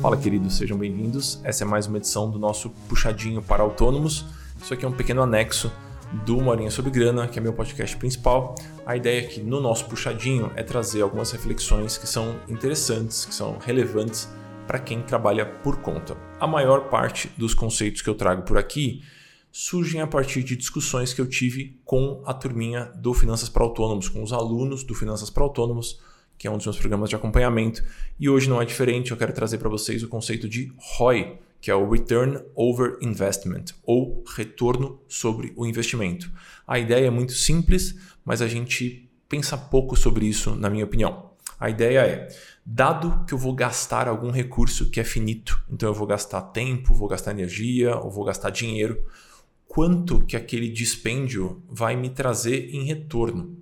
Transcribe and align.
Fala, 0.00 0.16
queridos, 0.16 0.56
sejam 0.56 0.78
bem-vindos. 0.78 1.38
Essa 1.44 1.62
é 1.62 1.66
mais 1.66 1.86
uma 1.86 1.98
edição 1.98 2.30
do 2.30 2.38
nosso 2.38 2.70
Puxadinho 2.88 3.42
para 3.42 3.62
Autônomos. 3.62 4.24
Isso 4.58 4.72
aqui 4.72 4.86
é 4.86 4.88
um 4.88 4.92
pequeno 4.92 5.20
anexo 5.20 5.70
do 6.24 6.40
Morinha 6.40 6.70
sobre 6.70 6.90
Grana, 6.90 7.28
que 7.28 7.38
é 7.38 7.42
meu 7.42 7.52
podcast 7.52 7.94
principal. 7.98 8.54
A 8.86 8.96
ideia 8.96 9.20
aqui 9.20 9.42
no 9.42 9.60
nosso 9.60 9.84
Puxadinho 9.84 10.50
é 10.56 10.62
trazer 10.62 11.02
algumas 11.02 11.30
reflexões 11.32 11.98
que 11.98 12.08
são 12.08 12.40
interessantes, 12.48 13.26
que 13.26 13.34
são 13.34 13.58
relevantes 13.58 14.26
para 14.66 14.78
quem 14.78 15.02
trabalha 15.02 15.44
por 15.44 15.82
conta. 15.82 16.16
A 16.40 16.46
maior 16.46 16.88
parte 16.88 17.30
dos 17.36 17.52
conceitos 17.52 18.00
que 18.00 18.08
eu 18.08 18.14
trago 18.14 18.40
por 18.40 18.56
aqui 18.56 19.02
surgem 19.52 20.00
a 20.00 20.06
partir 20.06 20.42
de 20.42 20.56
discussões 20.56 21.12
que 21.12 21.20
eu 21.20 21.26
tive 21.26 21.78
com 21.84 22.22
a 22.24 22.32
turminha 22.32 22.86
do 22.96 23.12
Finanças 23.12 23.50
para 23.50 23.62
Autônomos, 23.62 24.08
com 24.08 24.22
os 24.22 24.32
alunos 24.32 24.82
do 24.82 24.94
Finanças 24.94 25.28
para 25.28 25.42
Autônomos 25.42 26.00
que 26.40 26.46
é 26.46 26.50
um 26.50 26.56
dos 26.56 26.64
meus 26.64 26.78
programas 26.78 27.10
de 27.10 27.14
acompanhamento. 27.14 27.84
E 28.18 28.26
hoje 28.26 28.48
não 28.48 28.62
é 28.62 28.64
diferente, 28.64 29.10
eu 29.10 29.16
quero 29.18 29.30
trazer 29.30 29.58
para 29.58 29.68
vocês 29.68 30.02
o 30.02 30.08
conceito 30.08 30.48
de 30.48 30.72
ROI, 30.96 31.38
que 31.60 31.70
é 31.70 31.74
o 31.74 31.86
Return 31.86 32.40
Over 32.54 32.96
Investment, 33.02 33.66
ou 33.82 34.24
retorno 34.26 34.98
sobre 35.06 35.52
o 35.54 35.66
investimento. 35.66 36.32
A 36.66 36.78
ideia 36.78 37.08
é 37.08 37.10
muito 37.10 37.32
simples, 37.32 37.94
mas 38.24 38.40
a 38.40 38.48
gente 38.48 39.06
pensa 39.28 39.54
pouco 39.54 39.94
sobre 39.94 40.24
isso, 40.24 40.56
na 40.56 40.70
minha 40.70 40.86
opinião. 40.86 41.30
A 41.58 41.68
ideia 41.68 42.06
é, 42.06 42.28
dado 42.64 43.22
que 43.26 43.34
eu 43.34 43.38
vou 43.38 43.52
gastar 43.52 44.08
algum 44.08 44.30
recurso 44.30 44.88
que 44.88 44.98
é 44.98 45.04
finito, 45.04 45.62
então 45.70 45.90
eu 45.90 45.94
vou 45.94 46.06
gastar 46.06 46.40
tempo, 46.40 46.94
vou 46.94 47.06
gastar 47.06 47.32
energia, 47.32 47.96
ou 47.96 48.10
vou 48.10 48.24
gastar 48.24 48.48
dinheiro, 48.48 48.98
quanto 49.68 50.24
que 50.24 50.38
aquele 50.38 50.70
dispêndio 50.70 51.62
vai 51.68 51.96
me 51.96 52.08
trazer 52.08 52.74
em 52.74 52.84
retorno? 52.84 53.60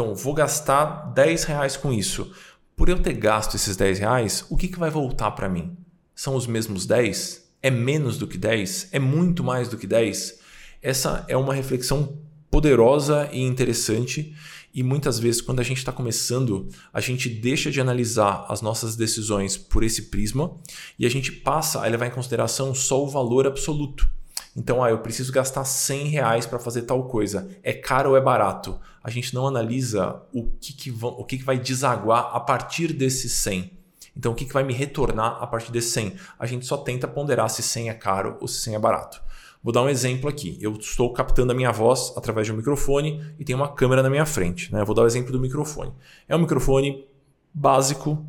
Então, 0.00 0.14
vou 0.14 0.32
gastar 0.32 1.12
10 1.12 1.44
reais 1.44 1.76
com 1.76 1.92
isso. 1.92 2.32
Por 2.74 2.88
eu 2.88 3.02
ter 3.02 3.12
gasto 3.12 3.54
esses 3.54 3.76
10 3.76 3.98
reais, 3.98 4.46
o 4.48 4.56
que, 4.56 4.66
que 4.66 4.78
vai 4.78 4.88
voltar 4.88 5.30
para 5.32 5.46
mim? 5.46 5.76
São 6.14 6.34
os 6.34 6.46
mesmos 6.46 6.86
10? 6.86 7.52
É 7.62 7.70
menos 7.70 8.16
do 8.16 8.26
que 8.26 8.38
10? 8.38 8.88
É 8.92 8.98
muito 8.98 9.44
mais 9.44 9.68
do 9.68 9.76
que 9.76 9.86
10? 9.86 10.40
Essa 10.80 11.22
é 11.28 11.36
uma 11.36 11.52
reflexão 11.52 12.16
poderosa 12.50 13.28
e 13.30 13.42
interessante. 13.42 14.34
E 14.72 14.82
muitas 14.82 15.18
vezes, 15.18 15.42
quando 15.42 15.60
a 15.60 15.64
gente 15.64 15.76
está 15.76 15.92
começando, 15.92 16.70
a 16.94 17.00
gente 17.02 17.28
deixa 17.28 17.70
de 17.70 17.78
analisar 17.78 18.46
as 18.48 18.62
nossas 18.62 18.96
decisões 18.96 19.58
por 19.58 19.84
esse 19.84 20.04
prisma 20.04 20.56
e 20.98 21.04
a 21.04 21.10
gente 21.10 21.30
passa 21.30 21.84
a 21.84 21.86
levar 21.86 22.06
em 22.06 22.10
consideração 22.10 22.74
só 22.74 23.04
o 23.04 23.10
valor 23.10 23.46
absoluto. 23.46 24.08
Então, 24.56 24.82
ah, 24.82 24.90
eu 24.90 24.98
preciso 24.98 25.32
gastar 25.32 25.64
100 25.64 26.08
reais 26.08 26.46
para 26.46 26.58
fazer 26.58 26.82
tal 26.82 27.04
coisa. 27.04 27.48
É 27.62 27.72
caro 27.72 28.10
ou 28.10 28.16
é 28.16 28.20
barato? 28.20 28.80
A 29.02 29.08
gente 29.08 29.34
não 29.34 29.46
analisa 29.46 30.20
o 30.32 30.50
que, 30.60 30.72
que, 30.72 30.90
vão, 30.90 31.10
o 31.10 31.24
que, 31.24 31.38
que 31.38 31.44
vai 31.44 31.58
desaguar 31.58 32.30
a 32.34 32.40
partir 32.40 32.92
desses 32.92 33.32
100. 33.32 33.70
Então, 34.16 34.32
o 34.32 34.34
que, 34.34 34.44
que 34.44 34.52
vai 34.52 34.64
me 34.64 34.72
retornar 34.72 35.38
a 35.40 35.46
partir 35.46 35.70
desses 35.70 35.92
100? 35.92 36.16
A 36.38 36.46
gente 36.46 36.66
só 36.66 36.76
tenta 36.76 37.06
ponderar 37.06 37.48
se 37.48 37.62
100 37.62 37.90
é 37.90 37.94
caro 37.94 38.36
ou 38.40 38.48
se 38.48 38.60
100 38.60 38.74
é 38.74 38.78
barato. 38.78 39.22
Vou 39.62 39.72
dar 39.72 39.82
um 39.82 39.88
exemplo 39.88 40.28
aqui. 40.28 40.58
Eu 40.60 40.72
estou 40.72 41.12
captando 41.12 41.52
a 41.52 41.54
minha 41.54 41.70
voz 41.70 42.12
através 42.16 42.46
de 42.46 42.52
um 42.52 42.56
microfone 42.56 43.22
e 43.38 43.44
tem 43.44 43.54
uma 43.54 43.68
câmera 43.68 44.02
na 44.02 44.10
minha 44.10 44.26
frente. 44.26 44.72
Né? 44.72 44.82
vou 44.84 44.94
dar 44.94 45.02
o 45.02 45.06
exemplo 45.06 45.30
do 45.30 45.38
microfone. 45.38 45.92
É 46.26 46.34
um 46.34 46.40
microfone 46.40 47.06
básico 47.52 48.26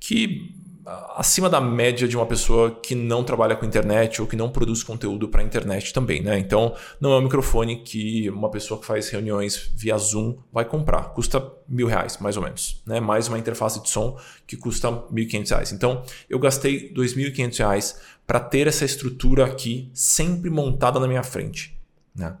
que 0.00 0.54
acima 1.16 1.48
da 1.48 1.60
média 1.60 2.08
de 2.08 2.16
uma 2.16 2.26
pessoa 2.26 2.70
que 2.70 2.94
não 2.94 3.22
trabalha 3.22 3.54
com 3.54 3.64
internet 3.64 4.20
ou 4.20 4.26
que 4.26 4.34
não 4.34 4.50
produz 4.50 4.82
conteúdo 4.82 5.28
para 5.28 5.42
internet 5.42 5.92
também, 5.92 6.22
né? 6.22 6.38
Então, 6.38 6.74
não 7.00 7.12
é 7.12 7.18
um 7.18 7.22
microfone 7.22 7.82
que 7.82 8.28
uma 8.30 8.50
pessoa 8.50 8.80
que 8.80 8.86
faz 8.86 9.08
reuniões 9.08 9.70
via 9.76 9.96
Zoom 9.96 10.38
vai 10.52 10.64
comprar. 10.64 11.10
Custa 11.10 11.52
mil 11.68 11.86
reais, 11.86 12.18
mais 12.18 12.36
ou 12.36 12.42
menos, 12.42 12.82
né? 12.86 13.00
Mais 13.00 13.28
uma 13.28 13.38
interface 13.38 13.82
de 13.82 13.88
som 13.88 14.18
que 14.46 14.56
custa 14.56 14.90
mil 15.10 15.24
e 15.24 15.26
quinhentos 15.26 15.50
reais. 15.50 15.72
Então, 15.72 16.02
eu 16.28 16.38
gastei 16.38 16.88
dois 16.92 17.14
mil 17.14 17.28
e 17.28 17.32
quinhentos 17.32 17.58
reais 17.58 18.00
para 18.26 18.40
ter 18.40 18.66
essa 18.66 18.84
estrutura 18.84 19.44
aqui 19.44 19.90
sempre 19.94 20.50
montada 20.50 20.98
na 20.98 21.06
minha 21.06 21.22
frente, 21.22 21.76
né? 22.14 22.36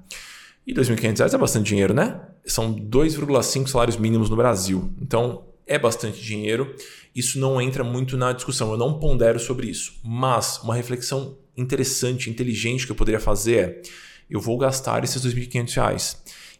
E 0.66 0.72
2.500 0.72 1.18
reais 1.18 1.34
é 1.34 1.38
bastante 1.38 1.66
dinheiro, 1.66 1.92
né? 1.92 2.20
São 2.46 2.72
2,5 2.72 3.66
salários 3.66 3.96
mínimos 3.96 4.30
no 4.30 4.36
Brasil. 4.36 4.92
Então, 5.00 5.44
é 5.66 5.78
bastante 5.78 6.20
dinheiro. 6.20 6.74
Isso 7.14 7.38
não 7.38 7.60
entra 7.60 7.84
muito 7.84 8.16
na 8.16 8.32
discussão, 8.32 8.72
eu 8.72 8.78
não 8.78 8.98
pondero 8.98 9.38
sobre 9.38 9.68
isso. 9.68 9.94
Mas 10.02 10.58
uma 10.62 10.74
reflexão 10.74 11.38
interessante, 11.56 12.30
inteligente 12.30 12.86
que 12.86 12.92
eu 12.92 12.96
poderia 12.96 13.20
fazer 13.20 13.56
é: 13.56 13.82
eu 14.30 14.40
vou 14.40 14.56
gastar 14.56 15.04
esses 15.04 15.22
R$ 15.24 15.30
2.500. 15.30 16.16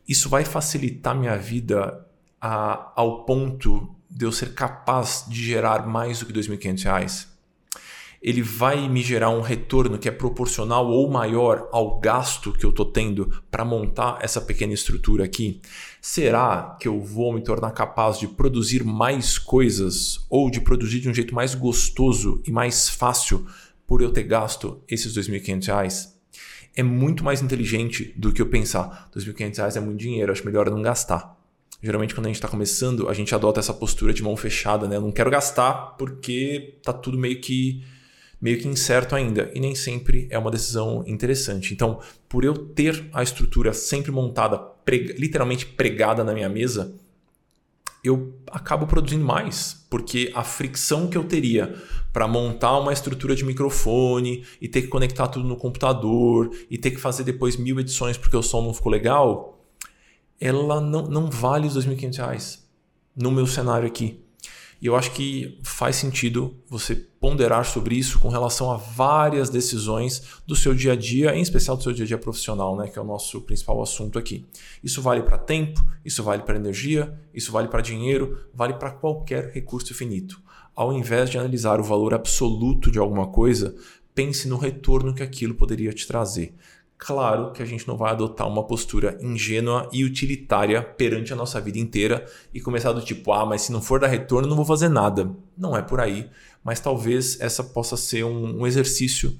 Isso 0.09 0.29
vai 0.29 0.45
facilitar 0.45 1.17
minha 1.17 1.37
vida 1.37 2.07
a, 2.41 2.93
ao 2.97 3.25
ponto 3.25 3.95
de 4.11 4.27
eu 4.27 4.33
ser 4.33 4.53
capaz 4.53 5.25
de 5.29 5.43
gerar 5.43 5.87
mais 5.87 6.21
do 6.21 6.27
que 6.27 6.33
R$ 6.33 6.41
2.500? 6.41 7.31
Ele 8.22 8.41
vai 8.41 8.88
me 8.88 9.03
gerar 9.03 9.31
um 9.31 9.41
retorno 9.41 9.99
que 9.99 10.09
é 10.09 10.12
proporcional 10.12 10.87
ou 10.87 11.10
maior 11.10 11.69
ao 11.72 11.99
gasto 11.99 12.53
que 12.53 12.65
eu 12.65 12.71
estou 12.71 12.87
tendo 12.87 13.43
para 13.50 13.65
montar 13.65 14.19
essa 14.22 14.41
pequena 14.41 14.72
estrutura 14.72 15.25
aqui? 15.25 15.60
Será 16.00 16.77
que 16.81 16.87
eu 16.87 17.00
vou 17.00 17.32
me 17.32 17.43
tornar 17.43 17.72
capaz 17.72 18.21
de 18.21 18.28
produzir 18.28 18.84
mais 18.84 19.38
coisas 19.38 20.25
ou 20.31 20.49
de 20.49 20.61
produzir 20.61 21.00
de 21.00 21.09
um 21.09 21.15
jeito 21.15 21.34
mais 21.34 21.55
gostoso 21.56 22.41
e 22.47 22.53
mais 22.53 22.88
fácil 22.88 23.44
por 23.87 24.00
eu 24.00 24.12
ter 24.12 24.22
gasto 24.22 24.81
esses 24.88 25.16
R$ 25.16 25.22
2.500? 25.22 26.12
É 26.77 26.82
muito 26.82 27.25
mais 27.25 27.43
inteligente 27.43 28.15
do 28.16 28.32
que 28.32 28.41
eu 28.41 28.47
pensar: 28.47 29.11
R$ 29.15 29.21
2.500 29.21 29.77
é 29.77 29.81
muito 29.81 29.99
dinheiro, 29.99 30.31
acho 30.31 30.44
melhor 30.47 30.71
não 30.71 30.81
gastar. 30.81 31.37
Geralmente, 31.82 32.15
quando 32.15 32.27
a 32.27 32.28
gente 32.28 32.37
está 32.37 32.47
começando, 32.47 33.09
a 33.09 33.15
gente 33.15 33.34
adota 33.34 33.59
essa 33.59 33.75
postura 33.75 34.15
de 34.15 34.22
mão 34.22 34.37
fechada, 34.37 34.87
né? 34.87 34.97
Eu 34.97 35.00
não 35.00 35.11
quero 35.11 35.28
gastar 35.28 35.97
porque 35.99 36.78
tá 36.84 36.93
tudo 36.93 37.19
meio 37.19 37.41
que 37.41 37.82
meio 38.43 38.59
que 38.59 38.67
incerto 38.67 39.15
ainda 39.15 39.53
e 39.55 39.61
nem 39.61 39.73
sempre 39.73 40.27
é 40.29 40.37
uma 40.37 40.51
decisão 40.51 41.05
interessante. 41.07 41.73
Então, 41.73 42.01
por 42.29 42.45
eu 42.45 42.53
ter 42.53 43.09
a 43.13 43.23
estrutura 43.23 43.73
sempre 43.73 44.11
montada, 44.11 44.59
prega, 44.59 45.15
literalmente 45.17 45.65
pregada 45.65 46.25
na 46.25 46.35
minha 46.35 46.49
mesa, 46.49 46.93
eu 48.03 48.35
acabo 48.51 48.85
produzindo 48.85 49.25
mais, 49.25 49.87
porque 49.89 50.33
a 50.35 50.43
fricção 50.43 51.07
que 51.07 51.17
eu 51.17 51.23
teria 51.23 51.81
para 52.13 52.27
montar 52.27 52.77
uma 52.81 52.93
estrutura 52.93 53.37
de 53.37 53.45
microfone 53.45 54.45
e 54.61 54.67
ter 54.67 54.83
que 54.83 54.89
conectar 54.89 55.29
tudo 55.29 55.47
no 55.47 55.57
computador 55.57 56.51
e 56.69 56.77
ter 56.77 56.91
que 56.91 57.01
fazer 57.01 57.23
depois 57.23 57.57
mil 57.57 57.79
edições 57.79 58.19
porque 58.19 58.37
o 58.37 58.43
som 58.43 58.61
não 58.61 58.75
ficou 58.75 58.91
legal, 58.91 59.65
ela 60.41 60.81
não, 60.81 61.07
não 61.07 61.31
vale 61.31 61.69
os 61.69 61.77
R$ 61.77 61.95
2.500 61.95 62.59
no 63.15 63.31
meu 63.31 63.47
cenário 63.47 63.87
aqui. 63.87 64.22
E 64.82 64.87
eu 64.87 64.97
acho 64.97 65.12
que 65.12 65.60
faz 65.62 65.94
sentido 65.94 66.56
você 66.69 66.97
ponderar 66.97 67.65
sobre 67.65 67.94
isso 67.94 68.19
com 68.19 68.28
relação 68.28 68.69
a 68.72 68.76
várias 68.76 69.48
decisões 69.48 70.25
do 70.44 70.56
seu 70.56 70.75
dia 70.75 70.94
a 70.94 70.97
dia, 70.97 71.37
em 71.37 71.41
especial 71.41 71.76
do 71.76 71.84
seu 71.84 71.93
dia 71.93 72.04
a 72.04 72.09
dia 72.09 72.19
profissional, 72.19 72.76
né, 72.76 72.88
que 72.88 72.98
é 72.98 73.00
o 73.00 73.04
nosso 73.04 73.41
principal 73.43 73.81
assunto 73.81 74.19
aqui. 74.19 74.44
Isso 74.82 75.00
vale 75.00 75.22
para 75.22 75.38
tempo, 75.38 75.81
isso 76.04 76.20
vale 76.25 76.43
para 76.43 76.56
energia, 76.56 77.16
isso 77.32 77.53
vale 77.53 77.69
para 77.69 77.81
dinheiro, 77.81 78.44
vale 78.53 78.75
para 78.75 78.91
qualquer 78.91 79.53
recurso 79.53 79.94
finito. 79.94 80.43
Ao 80.75 80.93
invés 80.93 81.31
de 81.31 81.38
analisar 81.38 81.78
o 81.78 81.84
valor 81.84 82.12
absoluto 82.12 82.91
de 82.91 82.99
alguma 82.99 83.28
coisa, 83.28 83.76
pense 84.12 84.49
no 84.49 84.56
retorno 84.56 85.14
que 85.14 85.22
aquilo 85.22 85.54
poderia 85.54 85.93
te 85.93 86.09
trazer. 86.09 86.56
Claro 87.05 87.51
que 87.51 87.61
a 87.61 87.67
gente 87.67 87.89
não 87.89 87.97
vai 87.97 88.13
adotar 88.13 88.47
uma 88.47 88.63
postura 88.63 89.19
ingênua 89.21 89.89
e 89.93 90.05
utilitária 90.05 90.81
perante 90.81 91.33
a 91.33 91.37
nossa 91.37 91.61
vida 91.61 91.77
inteira 91.77 92.25
e 92.55 92.61
começar 92.61 92.93
do 92.93 93.03
tipo, 93.03 93.33
ah, 93.33 93.45
mas 93.45 93.63
se 93.63 93.73
não 93.73 93.83
for 93.83 93.99
dar 93.99 94.07
retorno, 94.07 94.49
não 94.49 94.55
vou 94.55 94.65
fazer 94.65 94.89
nada. 94.89 95.29
Não 95.59 95.77
é 95.77 95.83
por 95.83 95.99
aí, 95.99 96.31
mas 96.62 96.79
talvez 96.79 97.41
essa 97.41 97.65
possa 97.65 97.97
ser 97.97 98.23
um, 98.25 98.61
um 98.61 98.67
exercício 98.69 99.37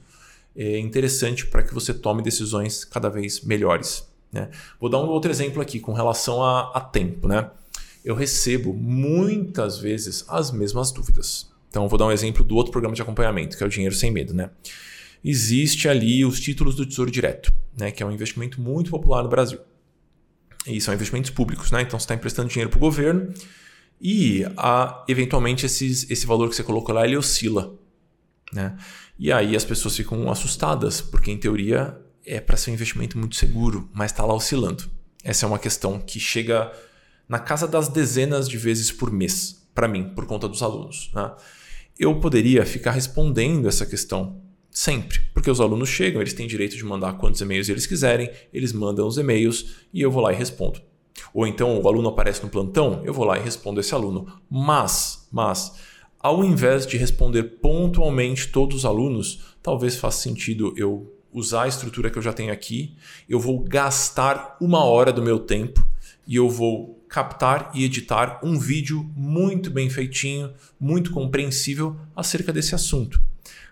é, 0.56 0.77
interessante 0.81 1.47
para 1.47 1.62
que 1.62 1.72
você 1.72 1.95
tome 1.95 2.21
decisões 2.21 2.84
cada 2.84 3.09
vez 3.09 3.43
melhores. 3.43 4.09
Né? 4.33 4.51
Vou 4.81 4.91
dar 4.91 4.99
um 4.99 5.06
outro 5.06 5.31
exemplo 5.31 5.62
aqui 5.62 5.78
com 5.78 5.93
relação 5.93 6.43
a, 6.43 6.72
a 6.75 6.81
tempo. 6.81 7.28
Né? 7.28 7.49
Eu 8.05 8.17
recebo 8.17 8.75
muitas 8.75 9.78
vezes 9.78 10.25
as 10.27 10.51
mesmas 10.51 10.91
dúvidas. 10.91 11.48
Então, 11.71 11.86
vou 11.86 11.97
dar 11.97 12.07
um 12.07 12.13
exemplo 12.13 12.42
do 12.42 12.57
outro 12.57 12.72
programa 12.72 12.97
de 12.97 13.03
acompanhamento, 13.03 13.57
que 13.57 13.63
é 13.63 13.66
o 13.66 13.71
Dinheiro 13.71 13.95
Sem 13.95 14.10
Medo. 14.10 14.34
Né? 14.34 14.51
Existe 15.24 15.89
ali 15.89 16.24
os 16.24 16.41
títulos 16.41 16.74
do 16.74 16.86
Tesouro 16.86 17.10
Direto, 17.10 17.53
né, 17.77 17.91
que 17.91 18.03
é 18.03 18.07
um 18.07 18.13
investimento 18.13 18.60
muito 18.60 18.91
popular 18.91 19.22
no 19.22 19.28
Brasil. 19.28 19.59
E 20.66 20.80
são 20.80 20.95
investimentos 20.95 21.30
públicos, 21.30 21.71
né? 21.72 21.83
Então 21.83 21.98
você 21.98 22.04
está 22.04 22.15
emprestando 22.15 22.48
dinheiro 22.48 22.71
para 22.71 22.77
o 22.77 22.80
governo 22.80 23.33
e 24.01 24.45
a, 24.57 25.04
eventualmente 25.09 25.66
esses, 25.66 26.09
esse 26.10 26.27
valor 26.27 26.48
que 26.48 26.57
você 26.57 26.63
colocou 26.63 26.95
lá 26.95 27.04
ele 27.04 27.16
oscila. 27.16 27.74
Né? 28.53 28.77
E 29.19 29.33
aí 29.33 29.57
as 29.57 29.65
pessoas 29.65 29.97
ficam 29.97 30.30
assustadas, 30.30 31.01
porque 31.01 31.30
em 31.30 31.39
teoria 31.39 31.97
é 32.24 32.41
para 32.41 32.57
ser 32.57 32.71
um 32.71 32.74
investimento 32.74 33.19
muito 33.19 33.36
seguro, 33.36 33.89
mas 33.92 34.10
está 34.10 34.24
lá 34.24 34.34
oscilando. 34.34 34.84
Essa 35.24 35.47
é 35.47 35.48
uma 35.48 35.59
questão 35.59 36.01
que 36.01 36.19
chega 36.21 36.72
na 37.28 37.39
casa 37.39 37.66
das 37.66 37.89
dezenas 37.89 38.48
de 38.48 38.59
vezes 38.59 38.91
por 38.91 39.10
mês, 39.10 39.66
para 39.74 39.89
mim, 39.89 40.10
por 40.15 40.27
conta 40.27 40.48
dos 40.48 40.63
alunos. 40.63 41.10
Né? 41.15 41.33
Eu 41.98 42.19
poderia 42.21 42.66
ficar 42.66 42.92
respondendo 42.92 43.69
essa 43.69 43.86
questão 43.86 44.41
Sempre. 44.72 45.21
Porque 45.34 45.51
os 45.51 45.60
alunos 45.60 45.91
chegam, 45.91 46.21
eles 46.21 46.33
têm 46.33 46.47
direito 46.47 46.77
de 46.77 46.84
mandar 46.84 47.13
quantos 47.19 47.41
e-mails 47.42 47.69
eles 47.69 47.86
quiserem, 47.86 48.30
eles 48.53 48.72
mandam 48.72 49.07
os 49.07 49.19
e-mails 49.19 49.86
e 49.92 50.01
eu 50.01 50.10
vou 50.10 50.22
lá 50.22 50.33
e 50.33 50.36
respondo. 50.36 50.80
Ou 51.34 51.47
então 51.47 51.78
o 51.78 51.86
aluno 51.86 52.09
aparece 52.09 52.42
no 52.42 52.48
plantão, 52.48 53.03
eu 53.04 53.13
vou 53.13 53.24
lá 53.24 53.39
e 53.39 53.42
respondo 53.42 53.80
esse 53.80 53.95
aluno. 53.95 54.27
Mas, 54.51 55.28
mas 55.30 55.74
ao 56.19 56.42
invés 56.42 56.86
de 56.86 56.97
responder 56.97 57.42
pontualmente 57.60 58.48
todos 58.48 58.78
os 58.78 58.84
alunos, 58.86 59.57
talvez 59.63 59.97
faça 59.97 60.22
sentido 60.22 60.72
eu 60.74 61.15
usar 61.30 61.65
a 61.65 61.69
estrutura 61.69 62.10
que 62.10 62.19
eu 62.19 62.22
já 62.22 62.33
tenho 62.33 62.53
aqui, 62.53 62.95
eu 63.28 63.39
vou 63.39 63.60
gastar 63.60 64.57
uma 64.60 64.84
hora 64.84 65.13
do 65.13 65.22
meu 65.22 65.39
tempo 65.39 65.86
e 66.27 66.36
eu 66.36 66.48
vou 66.48 67.03
captar 67.09 67.71
e 67.74 67.84
editar 67.84 68.41
um 68.42 68.59
vídeo 68.59 69.10
muito 69.15 69.71
bem 69.71 69.91
feitinho, 69.91 70.53
muito 70.80 71.10
compreensível 71.10 71.97
acerca 72.16 72.53
desse 72.53 72.74
assunto. 72.74 73.21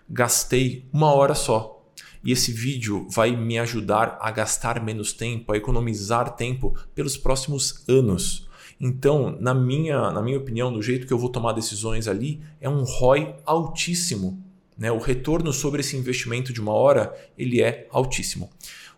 Gastei 0.09 0.85
uma 0.91 1.13
hora 1.13 1.35
só. 1.35 1.81
E 2.23 2.31
esse 2.31 2.51
vídeo 2.51 3.07
vai 3.09 3.35
me 3.35 3.57
ajudar 3.57 4.17
a 4.21 4.29
gastar 4.29 4.83
menos 4.83 5.11
tempo, 5.11 5.51
a 5.51 5.57
economizar 5.57 6.35
tempo 6.35 6.75
pelos 6.93 7.17
próximos 7.17 7.83
anos. 7.87 8.47
Então, 8.79 9.37
na 9.39 9.53
minha, 9.53 10.11
na 10.11 10.21
minha 10.21 10.37
opinião, 10.37 10.71
do 10.71 10.81
jeito 10.81 11.07
que 11.07 11.13
eu 11.13 11.17
vou 11.17 11.29
tomar 11.29 11.53
decisões 11.53 12.07
ali, 12.07 12.41
é 12.59 12.69
um 12.69 12.83
ROI 12.83 13.35
altíssimo. 13.45 14.43
Né? 14.77 14.91
O 14.91 14.97
retorno 14.97 15.53
sobre 15.53 15.81
esse 15.81 15.95
investimento 15.95 16.51
de 16.51 16.59
uma 16.59 16.73
hora 16.73 17.13
ele 17.37 17.61
é 17.61 17.87
altíssimo. 17.91 18.49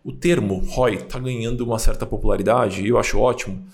O 0.03 0.11
termo 0.11 0.59
ROI 0.59 0.95
está 0.95 1.19
ganhando 1.19 1.61
uma 1.61 1.79
certa 1.79 2.05
popularidade 2.05 2.81
e 2.81 2.89
eu 2.89 2.97
acho 2.97 3.19
ótimo, 3.19 3.65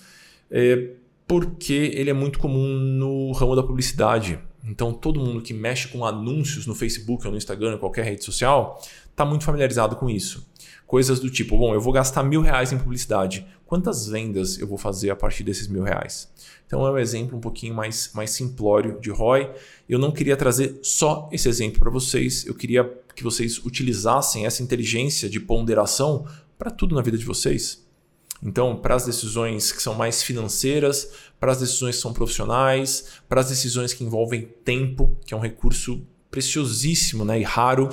é 0.50 0.90
porque 1.30 1.92
ele 1.94 2.10
é 2.10 2.12
muito 2.12 2.40
comum 2.40 2.74
no 2.74 3.30
ramo 3.30 3.54
da 3.54 3.62
publicidade. 3.62 4.36
Então, 4.64 4.92
todo 4.92 5.20
mundo 5.20 5.40
que 5.40 5.54
mexe 5.54 5.86
com 5.86 6.04
anúncios 6.04 6.66
no 6.66 6.74
Facebook 6.74 7.24
ou 7.24 7.30
no 7.30 7.38
Instagram, 7.38 7.74
ou 7.74 7.78
qualquer 7.78 8.04
rede 8.04 8.24
social, 8.24 8.82
está 9.08 9.24
muito 9.24 9.44
familiarizado 9.44 9.94
com 9.94 10.10
isso. 10.10 10.50
Coisas 10.88 11.20
do 11.20 11.30
tipo, 11.30 11.56
bom, 11.56 11.72
eu 11.72 11.80
vou 11.80 11.92
gastar 11.92 12.24
mil 12.24 12.42
reais 12.42 12.72
em 12.72 12.78
publicidade. 12.78 13.46
Quantas 13.64 14.08
vendas 14.08 14.58
eu 14.58 14.66
vou 14.66 14.76
fazer 14.76 15.10
a 15.10 15.14
partir 15.14 15.44
desses 15.44 15.68
mil 15.68 15.84
reais? 15.84 16.28
Então 16.66 16.84
é 16.84 16.90
um 16.90 16.98
exemplo 16.98 17.38
um 17.38 17.40
pouquinho 17.40 17.76
mais, 17.76 18.10
mais 18.12 18.30
simplório 18.30 18.98
de 19.00 19.10
ROI. 19.10 19.52
Eu 19.88 20.00
não 20.00 20.10
queria 20.10 20.36
trazer 20.36 20.80
só 20.82 21.28
esse 21.30 21.48
exemplo 21.48 21.78
para 21.78 21.90
vocês, 21.90 22.44
eu 22.44 22.56
queria 22.56 22.92
que 23.14 23.22
vocês 23.22 23.64
utilizassem 23.64 24.46
essa 24.46 24.64
inteligência 24.64 25.30
de 25.30 25.38
ponderação 25.38 26.26
para 26.58 26.72
tudo 26.72 26.96
na 26.96 27.02
vida 27.02 27.16
de 27.16 27.24
vocês. 27.24 27.88
Então, 28.42 28.76
para 28.76 28.94
as 28.94 29.04
decisões 29.04 29.70
que 29.70 29.82
são 29.82 29.94
mais 29.94 30.22
financeiras, 30.22 31.10
para 31.38 31.52
as 31.52 31.60
decisões 31.60 31.96
que 31.96 32.02
são 32.02 32.12
profissionais, 32.12 33.06
para 33.28 33.40
as 33.40 33.48
decisões 33.48 33.92
que 33.92 34.02
envolvem 34.02 34.48
tempo, 34.64 35.16
que 35.26 35.34
é 35.34 35.36
um 35.36 35.40
recurso 35.40 36.02
preciosíssimo 36.30 37.24
né, 37.24 37.40
e 37.40 37.42
raro. 37.42 37.90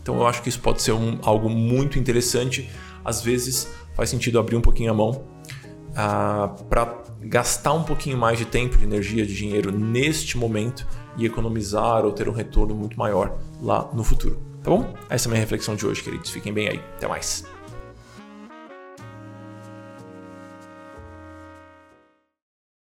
Então, 0.00 0.16
eu 0.16 0.26
acho 0.26 0.42
que 0.42 0.48
isso 0.48 0.60
pode 0.60 0.82
ser 0.82 0.92
um, 0.92 1.18
algo 1.22 1.48
muito 1.48 1.98
interessante. 1.98 2.68
Às 3.04 3.22
vezes, 3.22 3.68
faz 3.94 4.10
sentido 4.10 4.38
abrir 4.38 4.56
um 4.56 4.60
pouquinho 4.60 4.92
a 4.92 4.94
mão 4.94 5.10
uh, 5.10 5.94
ah, 5.96 6.56
para 6.68 7.02
gastar 7.20 7.72
um 7.72 7.82
pouquinho 7.82 8.16
mais 8.16 8.38
de 8.38 8.44
tempo, 8.44 8.76
de 8.76 8.84
energia, 8.84 9.26
de 9.26 9.34
dinheiro 9.34 9.72
neste 9.72 10.38
momento 10.38 10.86
e 11.16 11.26
economizar 11.26 12.04
ou 12.04 12.12
ter 12.12 12.28
um 12.28 12.32
retorno 12.32 12.74
muito 12.74 12.96
maior 12.96 13.38
lá 13.60 13.90
no 13.92 14.04
futuro. 14.04 14.40
Tá 14.62 14.70
bom? 14.70 14.94
Essa 15.08 15.26
é 15.26 15.28
a 15.28 15.30
minha 15.30 15.40
reflexão 15.40 15.74
de 15.74 15.84
hoje, 15.84 16.02
queridos. 16.02 16.30
Fiquem 16.30 16.52
bem 16.52 16.68
aí. 16.68 16.80
Até 16.96 17.08
mais. 17.08 17.57